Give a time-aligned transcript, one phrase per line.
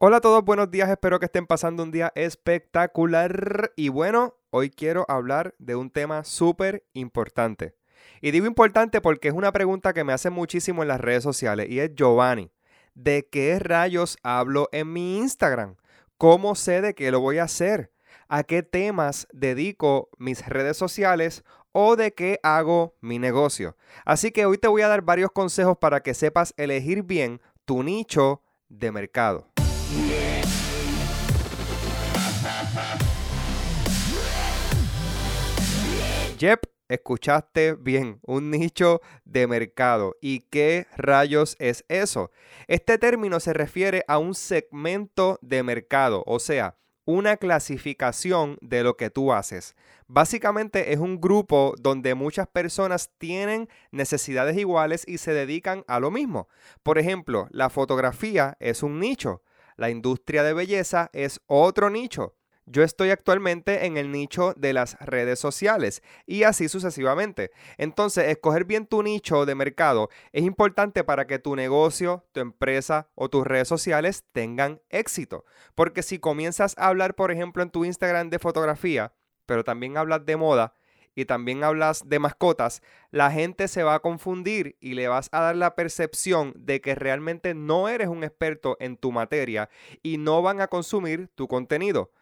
[0.00, 3.72] Hola a todos, buenos días, espero que estén pasando un día espectacular.
[3.74, 7.74] Y bueno, hoy quiero hablar de un tema súper importante.
[8.20, 11.68] Y digo importante porque es una pregunta que me hacen muchísimo en las redes sociales
[11.68, 12.52] y es Giovanni,
[12.94, 15.74] ¿de qué rayos hablo en mi Instagram?
[16.16, 17.90] ¿Cómo sé de qué lo voy a hacer?
[18.28, 21.42] ¿A qué temas dedico mis redes sociales
[21.72, 23.76] o de qué hago mi negocio?
[24.04, 27.82] Así que hoy te voy a dar varios consejos para que sepas elegir bien tu
[27.82, 29.48] nicho de mercado.
[36.38, 40.14] Yep, escuchaste bien, un nicho de mercado.
[40.20, 42.30] ¿Y qué rayos es eso?
[42.66, 46.76] Este término se refiere a un segmento de mercado, o sea,
[47.06, 49.74] una clasificación de lo que tú haces.
[50.06, 56.10] Básicamente es un grupo donde muchas personas tienen necesidades iguales y se dedican a lo
[56.10, 56.48] mismo.
[56.82, 59.40] Por ejemplo, la fotografía es un nicho.
[59.78, 62.34] La industria de belleza es otro nicho.
[62.66, 67.52] Yo estoy actualmente en el nicho de las redes sociales y así sucesivamente.
[67.76, 73.08] Entonces, escoger bien tu nicho de mercado es importante para que tu negocio, tu empresa
[73.14, 75.44] o tus redes sociales tengan éxito.
[75.76, 79.14] Porque si comienzas a hablar, por ejemplo, en tu Instagram de fotografía,
[79.46, 80.74] pero también hablas de moda,
[81.18, 82.80] y también hablas de mascotas,
[83.10, 86.94] la gente se va a confundir y le vas a dar la percepción de que
[86.94, 89.68] realmente no eres un experto en tu materia
[90.04, 92.12] y no van a consumir tu contenido.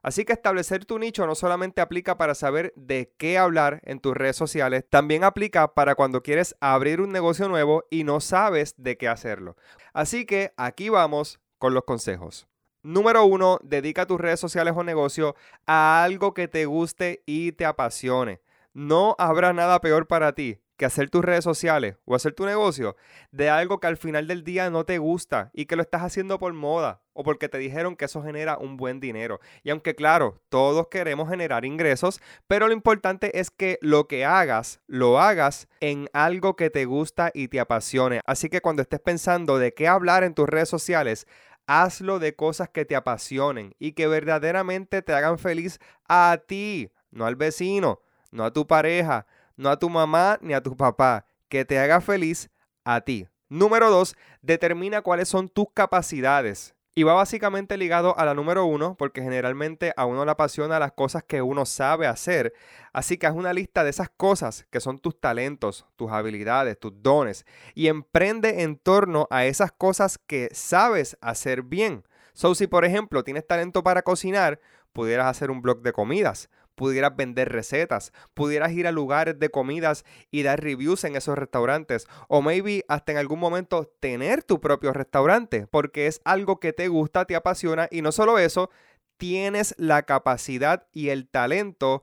[0.00, 4.16] Así que establecer tu nicho no solamente aplica para saber de qué hablar en tus
[4.16, 8.96] redes sociales, también aplica para cuando quieres abrir un negocio nuevo y no sabes de
[8.96, 9.56] qué hacerlo.
[9.92, 12.48] Así que aquí vamos con los consejos.
[12.86, 15.34] Número uno, dedica tus redes sociales o negocio
[15.66, 18.40] a algo que te guste y te apasione.
[18.78, 22.94] No habrá nada peor para ti que hacer tus redes sociales o hacer tu negocio
[23.30, 26.38] de algo que al final del día no te gusta y que lo estás haciendo
[26.38, 29.40] por moda o porque te dijeron que eso genera un buen dinero.
[29.62, 34.82] Y aunque claro, todos queremos generar ingresos, pero lo importante es que lo que hagas,
[34.86, 38.20] lo hagas en algo que te gusta y te apasione.
[38.26, 41.26] Así que cuando estés pensando de qué hablar en tus redes sociales,
[41.66, 47.24] hazlo de cosas que te apasionen y que verdaderamente te hagan feliz a ti, no
[47.24, 48.02] al vecino
[48.36, 49.26] no a tu pareja,
[49.56, 52.50] no a tu mamá ni a tu papá, que te haga feliz
[52.84, 53.26] a ti.
[53.48, 56.74] Número dos, determina cuáles son tus capacidades.
[56.98, 60.92] Y va básicamente ligado a la número uno, porque generalmente a uno le apasiona las
[60.92, 62.54] cosas que uno sabe hacer.
[62.92, 66.92] Así que haz una lista de esas cosas que son tus talentos, tus habilidades, tus
[67.02, 67.44] dones.
[67.74, 72.04] Y emprende en torno a esas cosas que sabes hacer bien.
[72.32, 74.58] So, si por ejemplo tienes talento para cocinar,
[74.94, 80.04] pudieras hacer un blog de comidas, pudieras vender recetas, pudieras ir a lugares de comidas
[80.30, 84.92] y dar reviews en esos restaurantes, o maybe hasta en algún momento tener tu propio
[84.92, 88.70] restaurante, porque es algo que te gusta, te apasiona y no solo eso,
[89.16, 92.02] tienes la capacidad y el talento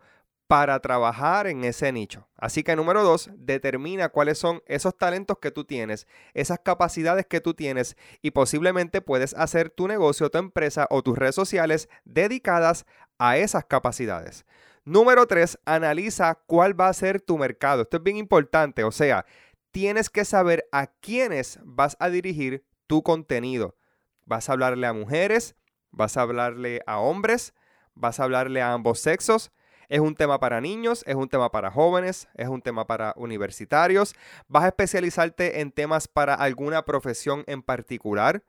[0.53, 2.27] para trabajar en ese nicho.
[2.37, 6.05] Así que número dos, determina cuáles son esos talentos que tú tienes,
[6.35, 11.17] esas capacidades que tú tienes y posiblemente puedes hacer tu negocio, tu empresa o tus
[11.17, 12.85] redes sociales dedicadas
[13.17, 14.45] a esas capacidades.
[14.85, 17.81] Número tres, analiza cuál va a ser tu mercado.
[17.81, 19.25] Esto es bien importante, o sea,
[19.71, 23.75] tienes que saber a quiénes vas a dirigir tu contenido.
[24.23, 25.55] ¿Vas a hablarle a mujeres?
[25.89, 27.55] ¿Vas a hablarle a hombres?
[27.95, 29.51] ¿Vas a hablarle a ambos sexos?
[29.93, 34.15] Es un tema para niños, es un tema para jóvenes, es un tema para universitarios.
[34.47, 38.43] ¿Vas a especializarte en temas para alguna profesión en particular?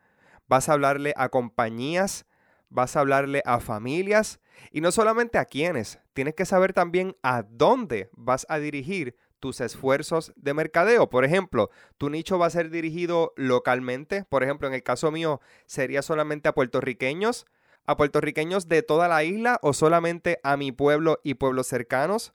[0.49, 2.25] ¿Vas a hablarle a compañías?
[2.71, 4.41] ¿Vas a hablarle a familias?
[4.73, 9.61] Y no solamente a quiénes, tienes que saber también a dónde vas a dirigir tus
[9.61, 11.11] esfuerzos de mercadeo.
[11.11, 11.69] Por ejemplo,
[11.99, 14.25] tu nicho va a ser dirigido localmente.
[14.25, 17.45] Por ejemplo, en el caso mío sería solamente a puertorriqueños,
[17.87, 22.35] a puertorriqueños de toda la isla o solamente a mi pueblo y pueblos cercanos.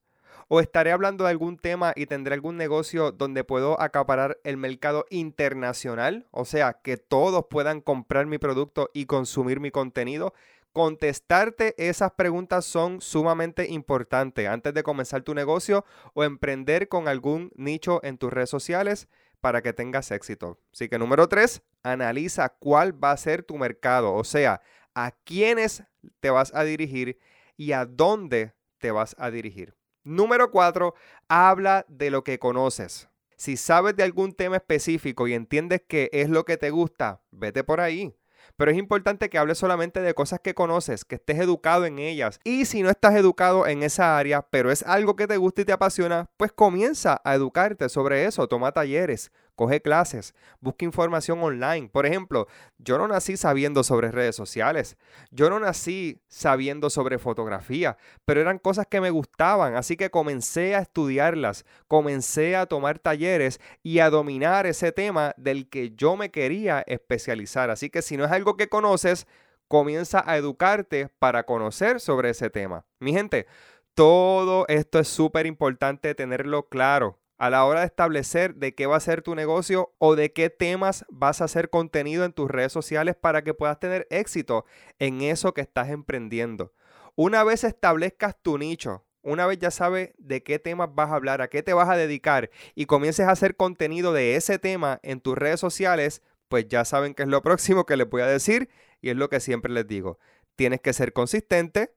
[0.52, 5.06] ¿O estaré hablando de algún tema y tendré algún negocio donde puedo acaparar el mercado
[5.12, 6.28] internacional?
[6.32, 10.34] O sea, que todos puedan comprar mi producto y consumir mi contenido.
[10.74, 15.86] Contestarte esas preguntas son sumamente importantes antes de comenzar tu negocio
[16.16, 19.08] o emprender con algún nicho en tus redes sociales
[19.42, 20.58] para que tengas éxito.
[20.74, 24.62] Así que número tres, analiza cuál va a ser tu mercado, o sea,
[25.06, 25.84] a quiénes
[26.20, 27.20] te vas a dirigir
[27.56, 29.76] y a dónde te vas a dirigir.
[30.04, 30.94] Número cuatro,
[31.28, 33.10] habla de lo que conoces.
[33.38, 37.64] Si sabes de algún tema específico y entiendes que es lo que te gusta, vete
[37.64, 38.16] por ahí.
[38.58, 42.40] Pero es importante que hables solamente de cosas que conoces, que estés educado en ellas.
[42.44, 45.66] Y si no estás educado en esa área, pero es algo que te gusta y
[45.66, 48.48] te apasiona, pues comienza a educarte sobre eso.
[48.48, 51.90] Toma talleres, coge clases, busca información online.
[51.90, 52.48] Por ejemplo,
[52.78, 54.96] yo no nací sabiendo sobre redes sociales,
[55.32, 60.76] yo no nací sabiendo sobre fotografía, pero eran cosas que me gustaban, así que comencé
[60.76, 66.32] a estudiarlas, comencé a tomar talleres y a dominar ese tema del que yo me
[66.32, 67.70] quería especializar.
[67.70, 69.28] Así que si no es algo que conoces,
[69.68, 72.86] comienza a educarte para conocer sobre ese tema.
[73.00, 73.46] Mi gente,
[73.94, 78.98] todo esto es súper importante tenerlo claro a la hora de establecer de qué va
[78.98, 82.74] a ser tu negocio o de qué temas vas a hacer contenido en tus redes
[82.74, 84.66] sociales para que puedas tener éxito
[85.00, 86.74] en eso que estás emprendiendo.
[87.16, 91.42] Una vez establezcas tu nicho, una vez ya sabes de qué temas vas a hablar,
[91.42, 95.22] a qué te vas a dedicar y comiences a hacer contenido de ese tema en
[95.22, 98.70] tus redes sociales, pues ya saben que es lo próximo que les voy a decir
[99.00, 100.20] y es lo que siempre les digo.
[100.58, 101.96] Tienes que ser consistente,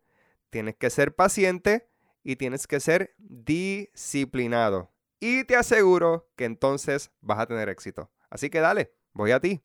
[0.50, 1.88] tienes que ser paciente
[2.22, 4.91] y tienes que ser disciplinado
[5.22, 8.10] y te aseguro que entonces vas a tener éxito.
[8.28, 9.60] Así que dale, voy a ti.